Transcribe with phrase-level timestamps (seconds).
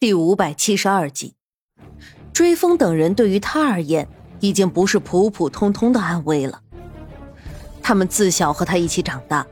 [0.00, 1.34] 第五百七十二集，
[2.32, 4.06] 追风等人对于他而言
[4.38, 6.60] 已经不是普普通通的暗卫了。
[7.82, 9.44] 他们自小和他一起长大，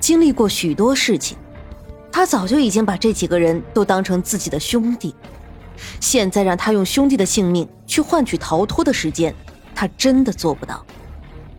[0.00, 1.36] 经历过许多事情，
[2.10, 5.14] 他早就已经把这几个人都当成自己的兄弟。
[6.00, 9.34] 现在让他用兄弟的性命去换取逃脱的时间，
[9.74, 10.82] 他真的做不到。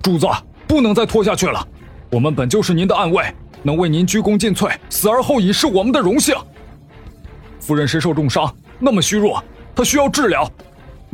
[0.02, 0.26] 主子，
[0.68, 1.64] 不能再拖下去了。
[2.10, 3.24] 我们本就是您的暗卫，
[3.62, 6.36] 能为您鞠躬尽瘁，死而后已是我们的荣幸。
[7.62, 9.42] 夫人身受重伤，那么虚弱，
[9.76, 10.50] 她需要治疗。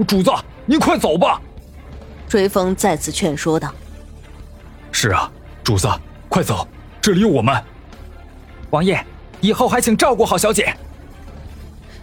[0.08, 0.32] 主子，
[0.66, 1.42] 您快走吧。
[2.28, 3.72] 追风再次劝说道
[4.92, 5.30] ：“是啊，
[5.64, 5.88] 主子，
[6.30, 6.66] 快走，
[7.02, 7.62] 这里有我们。
[8.70, 9.06] 王爷，
[9.42, 10.74] 以后还请照顾好小姐。”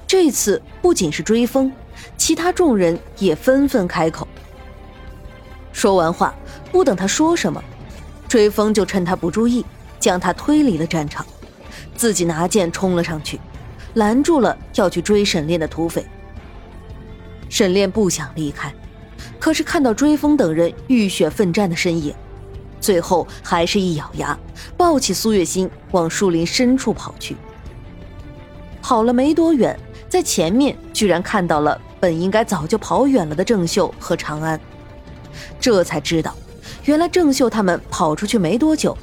[0.07, 1.73] 这次不仅是追风，
[2.17, 4.29] 其他众人也纷纷开口。
[5.73, 6.35] 说完话，
[6.71, 7.63] 不等他说什么，
[8.29, 9.65] 追风就趁他不注意，
[9.99, 11.25] 将他推离了战场，
[11.97, 13.41] 自己拿剑冲了上去。
[13.95, 16.05] 拦住了要去追沈炼的土匪。
[17.49, 18.73] 沈炼不想离开，
[19.39, 22.15] 可是看到追风等人浴血奋战的身影，
[22.81, 24.37] 最后还是一咬牙，
[24.77, 27.37] 抱起苏月心往树林深处跑去。
[28.83, 34.61] 跑了没多远，在前面居然看到了本应该早就跑远了的郑秀和长安，
[35.61, 36.35] 这才知道，
[36.85, 38.97] 原来郑秀他们跑出去没多久，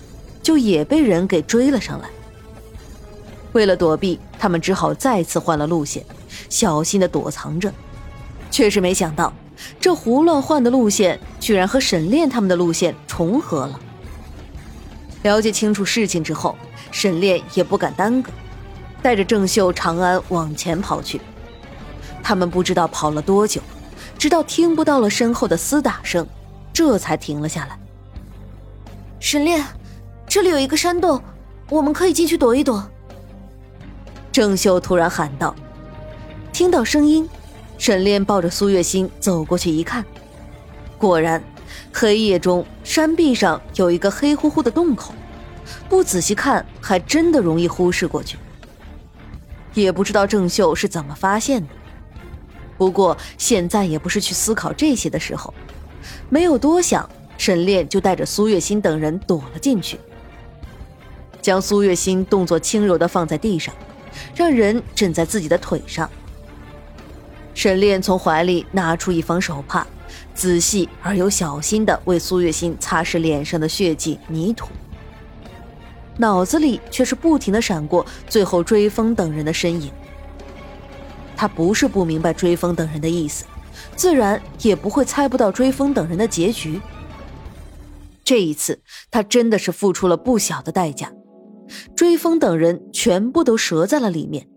[0.44, 2.10] 就也被人给追了上来。
[3.54, 6.04] 为了躲避，他们只好再次换了路线，
[6.50, 7.72] 小心的躲藏着。
[8.50, 9.32] 却是没想到，
[9.80, 13.80] 这胡乱换的路线居然和沈炼他们的路线重合了。
[15.22, 16.58] 了解清楚事情之后，
[16.90, 18.32] 沈炼也不敢耽搁，
[19.04, 21.22] 带着郑秀、长安往前跑去。
[22.24, 23.62] 他们不知道跑了多久，
[24.18, 26.26] 直到听不到了身后的厮打声，
[26.74, 27.78] 这才停了下来。
[29.20, 29.64] 沈炼，
[30.28, 31.22] 这里有一个山洞，
[31.70, 32.84] 我们可以进去躲一躲。
[34.32, 35.54] 郑秀突然喊道
[36.54, 37.28] ：“听到声音，
[37.78, 40.06] 沈炼抱着苏月心走过去一看，
[40.98, 41.44] 果然，
[41.92, 45.14] 黑夜中山壁上有一个黑乎乎的洞口，
[45.90, 48.38] 不仔细看还真的容易忽视过去。
[49.74, 51.68] 也不知道郑秀是怎么发现的，
[52.78, 55.54] 不过现在也不是去思考这些的时候，
[56.30, 60.00] 没有多想，沈炼就带着苏月心等人躲了进去，
[61.42, 63.76] 将苏月心动作轻柔的放在地上。”
[64.36, 66.10] 让人枕在自己的腿上。
[67.54, 69.86] 沈炼从怀里拿出一方手帕，
[70.34, 74.70] 仔细而又小心地为苏月心擦拭脸上的血迹泥土。
[76.18, 79.92] 脑子里却是不停地闪过最后追风等人的身影。
[81.36, 83.46] 他不是不明白追风等人的意思，
[83.96, 86.80] 自然也不会猜不到追风等人的结局。
[88.24, 88.80] 这一次，
[89.10, 91.12] 他真的是付出了不小的代价。
[91.96, 94.48] 追风等人全部都折在了里面，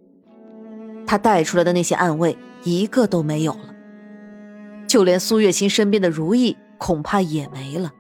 [1.07, 3.75] 他带出来的那些暗卫一个都没有了，
[4.87, 7.93] 就连苏月心身边的如意恐怕也没了。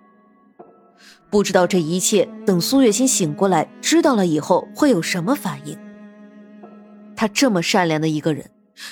[1.30, 5.76] 不知道这一切等苏月心醒过来知道了以后会有什么反应。
[7.16, 8.50] 他这么善良的一个人，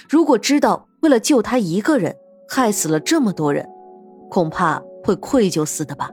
[0.09, 2.16] 如果知道为了救他一个人
[2.49, 3.69] 害死了这么多人，
[4.31, 6.10] 恐怕会愧疚死的吧。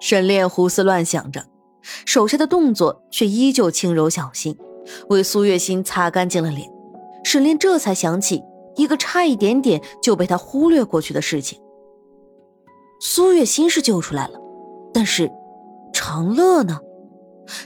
[0.00, 1.44] 沈炼胡思乱想着。
[1.82, 4.56] 手下的动作却依旧轻柔小心，
[5.08, 6.70] 为苏月心擦干净了脸。
[7.24, 8.42] 沈炼这才想起
[8.76, 11.60] 一个差一点点就被他忽略过去的事情：
[13.00, 14.38] 苏月心是救出来了，
[14.92, 15.30] 但是
[15.92, 16.80] 长乐呢？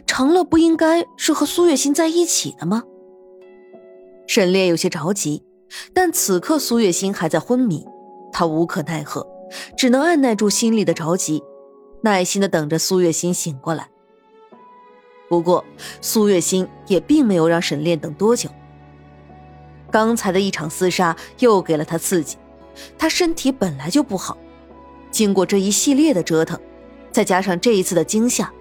[0.07, 2.85] 长乐不应该是和苏月心在一起的吗？
[4.29, 5.45] 沈炼有些着急，
[5.93, 7.85] 但此刻苏月心还在昏迷，
[8.33, 9.27] 他无可奈何，
[9.77, 11.43] 只能按耐住心里的着急，
[12.03, 13.89] 耐心的等着苏月心醒过来。
[15.33, 15.65] 不过，
[16.03, 18.51] 苏月心也并没有让沈炼等多久。
[19.91, 22.37] 刚才的一场厮杀又给了他刺激，
[22.99, 24.37] 他身体本来就不好，
[25.11, 26.61] 经过这一系列的折腾，
[27.11, 28.53] 再加上这一次的惊吓，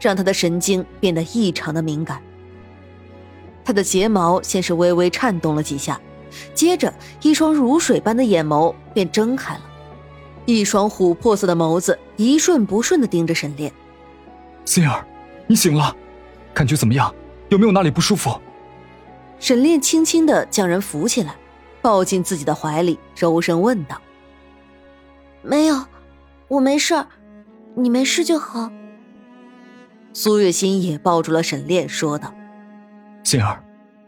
[0.00, 2.20] 让他的神经变得异常的敏感。
[3.64, 6.00] 他的睫毛先是微微颤动了几下，
[6.52, 9.62] 接着一双如水般的眼眸便睁开了，
[10.44, 13.72] 一双琥珀色的眸子一瞬不瞬地盯着沈炼。
[14.64, 15.06] 心儿，
[15.46, 15.96] 你醒了。
[16.56, 17.14] 感觉怎么样？
[17.50, 18.40] 有没有哪里不舒服？
[19.38, 21.36] 沈炼轻轻的将人扶起来，
[21.82, 24.00] 抱进自己的怀里，柔声问道
[25.44, 25.84] ：“没有，
[26.48, 27.06] 我没事儿，
[27.74, 28.72] 你没事就好。”
[30.14, 32.32] 苏月心也抱住了沈炼，说道
[33.22, 33.62] ：“心儿，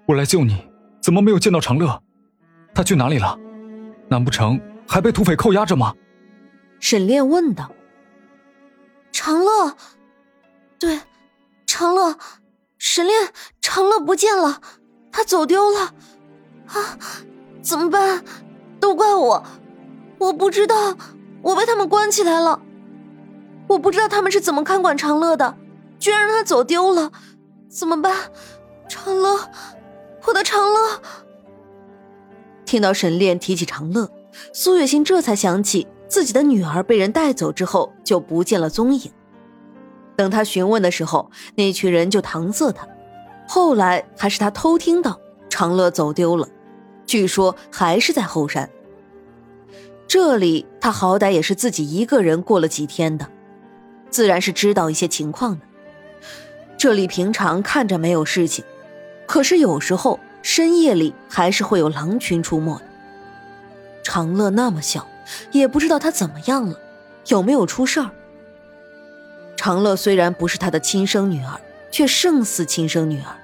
[0.07, 0.67] 我来救你，
[1.03, 2.03] 怎么没有见到长乐？
[2.75, 3.39] 他去哪里了？
[4.09, 4.59] 难不成
[4.89, 5.95] 还被土匪扣押着吗？”
[6.81, 7.71] 沈炼问道。
[9.13, 9.77] “长乐，
[10.79, 10.99] 对。”
[11.79, 12.17] 长乐，
[12.77, 13.29] 沈炼，
[13.61, 14.61] 长乐不见了，
[15.13, 15.95] 他走丢了，
[16.67, 16.99] 啊，
[17.63, 18.25] 怎么办？
[18.81, 19.45] 都怪我，
[20.19, 20.97] 我不知道，
[21.41, 22.61] 我被他们关起来了。
[23.69, 25.57] 我不知道他们是怎么看管长乐的，
[26.01, 27.13] 居然让他走丢了，
[27.69, 28.33] 怎么办？
[28.89, 29.39] 长乐，
[30.25, 31.01] 我的长乐。
[32.65, 34.11] 听到沈炼提起长乐，
[34.53, 39.13] 苏月心这才想起自己的女儿被人带走之后就不见了踪影。
[40.19, 42.89] 等他询问的时候，那群人就搪塞他。
[43.47, 46.49] 后来还是他偷听到长乐走丢了，
[47.07, 48.69] 据说还是在后山。
[50.09, 53.29] 这里他好歹也是自己一个人过了几天的，
[54.11, 55.65] 自然是知道一些情况的。
[56.77, 58.65] 这里平常看着没有事情，
[59.25, 62.85] 可是有时候深夜里还是会有狼群出没的。
[64.03, 65.07] 长乐那么小，
[65.53, 66.77] 也不知道他怎么样了，
[67.29, 68.11] 有没有出事儿。
[69.59, 71.61] 长乐虽然不是他的亲生女儿。
[71.91, 73.35] 却胜似亲生女儿。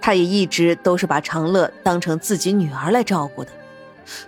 [0.00, 3.50] 他也一直都是把长乐当成自己女儿来照顾的，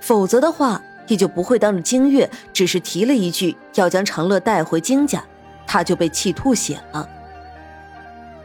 [0.01, 5.25] 否则的话也就不会当着京月只是提了一句要将长乐带回京家，
[5.67, 7.09] 他就被气吐血了。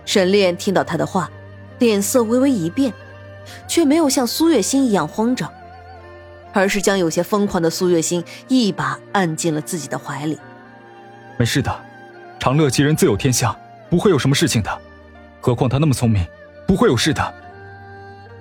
[0.04, 1.30] 沈炼听到他的话，
[1.78, 2.92] 脸色微微一变，
[3.68, 5.52] 却没有像苏月心一样慌张，
[6.54, 10.40] 而是将有些疯狂的苏月心一把按进了自己的怀里。
[11.38, 11.85] 没事的，
[12.46, 13.60] 长乐吉人自有天相。
[13.90, 14.82] 不会有什么事情的，
[15.42, 16.24] 何况他那么聪明，
[16.68, 17.34] 不会有事的。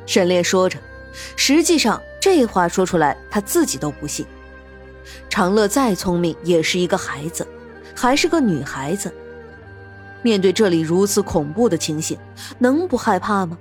[0.05, 0.79] 沈炼说着，
[1.37, 4.27] 实际上这话说出来，他自己都不信。
[5.31, 7.49] 长乐再聪明，也是一个孩子，
[7.97, 9.11] 还是个女孩子。
[10.21, 12.19] 面对这里如此恐怖的情形，
[12.59, 13.57] 能不害怕吗？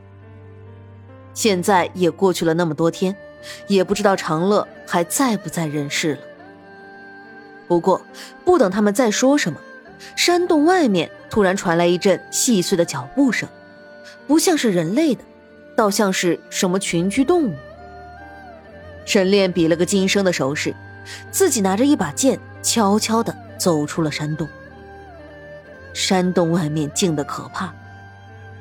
[1.33, 3.15] 现在也过去了那么多天，
[3.67, 6.21] 也不知道长乐还在不在人世了。
[7.65, 8.01] 不过，
[8.43, 9.57] 不等他们再说什么。
[10.15, 13.47] 山洞外面突然传来一阵细碎的脚步声，
[14.27, 15.23] 不像是人类的，
[15.75, 17.55] 倒像是什么群居动物。
[19.05, 20.73] 沈炼比了个噤声的手势，
[21.31, 24.47] 自己拿着一把剑，悄悄地走出了山洞。
[25.93, 27.73] 山洞外面静得可怕，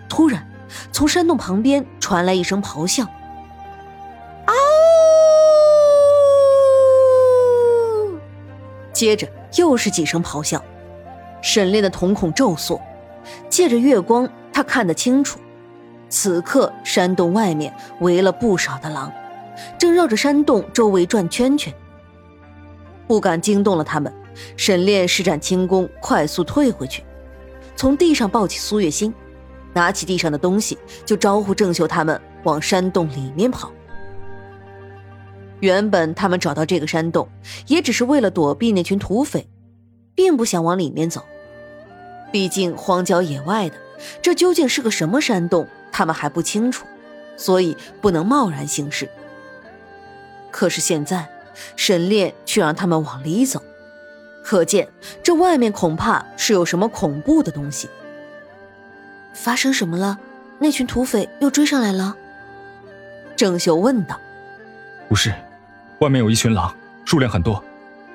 [0.08, 0.46] 突然，
[0.90, 3.04] 从山洞旁边传来一声咆哮，
[4.46, 4.52] 啊！
[8.92, 10.62] 接着又是几声咆哮。
[11.42, 12.80] 沈炼的瞳孔骤缩，
[13.50, 15.38] 借着月光，他看得清楚。
[16.08, 19.12] 此刻山洞外面围了不少的狼，
[19.78, 21.72] 正绕着山洞周围转圈圈。
[23.06, 24.12] 不敢惊动了他们，
[24.56, 27.02] 沈炼施展轻功，快速退回去，
[27.74, 29.12] 从地上抱起苏月心，
[29.74, 33.72] 拿起地上的东西，就招呼郑秀他们往山洞里面跑。
[35.60, 37.26] 原本他们找到这个山洞，
[37.66, 39.48] 也只是为了躲避那群土匪，
[40.14, 41.24] 并不想往里面走。
[42.32, 43.76] 毕竟荒郊野外的，
[44.20, 46.86] 这究竟是个什么山洞，他们还不清楚，
[47.36, 49.08] 所以不能贸然行事。
[50.50, 51.28] 可是现在，
[51.76, 53.62] 沈炼却让他们往里走，
[54.42, 54.88] 可见
[55.22, 57.88] 这外面恐怕是有什么恐怖的东西。
[59.34, 60.18] 发生什么了？
[60.58, 62.16] 那群土匪又追上来了？
[63.36, 64.18] 郑秀问道。
[65.08, 65.34] 不是，
[65.98, 66.74] 外面有一群狼，
[67.04, 67.62] 数量很多，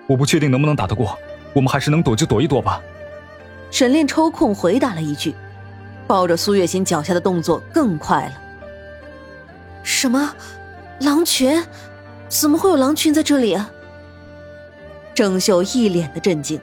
[0.08, 1.18] 我不确定能不能打得过，
[1.54, 2.82] 我们还是能躲就躲一躲吧。
[3.78, 5.36] 沈炼抽空回答了一句，
[6.08, 8.34] 抱着苏月心脚下的动作更快了。
[9.84, 10.34] 什么？
[11.02, 11.64] 狼群？
[12.28, 13.70] 怎么会有狼群在这里啊？
[15.14, 16.60] 郑秀一脸的震惊，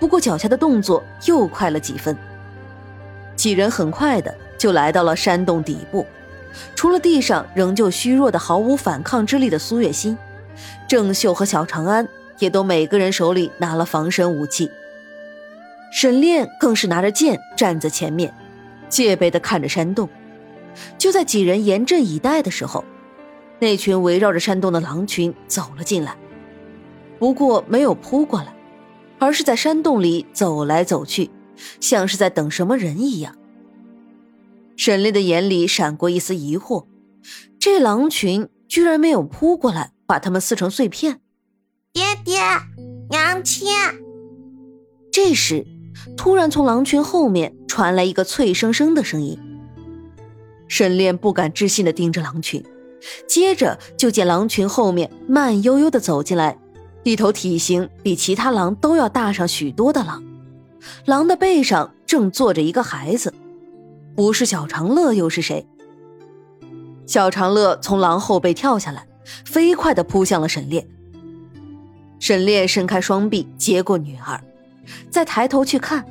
[0.00, 2.18] 不过脚下的动作又快了几分。
[3.36, 6.04] 几人很快的就来到了山洞底部，
[6.74, 10.18] 除了地上仍旧虚弱的毫无反抗之力的苏月心，
[10.88, 12.08] 郑秀和小长安
[12.40, 14.68] 也都每个人手里拿了防身武器。
[15.92, 18.34] 沈炼更是拿着剑站在前面，
[18.88, 20.08] 戒备的看着山洞。
[20.96, 22.82] 就在几人严阵以待的时候，
[23.58, 26.16] 那群围绕着山洞的狼群走了进来，
[27.18, 28.54] 不过没有扑过来，
[29.18, 31.30] 而是在山洞里走来走去，
[31.78, 33.36] 像是在等什么人一样。
[34.76, 36.86] 沈炼的眼里闪过一丝疑惑：
[37.58, 41.20] 这狼群居然没有扑过来，把他们撕成碎片。
[41.92, 42.40] 爹爹，
[43.10, 43.68] 娘亲。
[45.12, 45.66] 这时。
[46.16, 49.38] 突然，从狼群后面传来一个脆生生的声音。
[50.68, 52.64] 沈炼不敢置信的盯着狼群，
[53.28, 56.58] 接着就见狼群后面慢悠悠的走进来
[57.02, 60.22] 一头体型比其他狼都要大上许多的狼，
[61.04, 63.34] 狼的背上正坐着一个孩子，
[64.16, 65.66] 不是小长乐又是谁？
[67.06, 69.06] 小长乐从狼后背跳下来，
[69.44, 70.88] 飞快的扑向了沈炼。
[72.18, 74.42] 沈炼伸开双臂接过女儿。
[75.10, 76.04] 再抬头去看，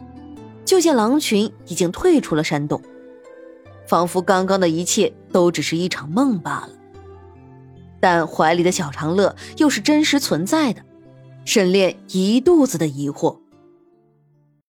[0.64, 2.82] 就见狼群已经退出了山洞，
[3.86, 6.70] 仿佛刚刚的一切都只是一场梦罢了。
[8.00, 10.82] 但怀里的小长乐又是真实存在的，
[11.44, 13.41] 沈炼一肚子的疑惑。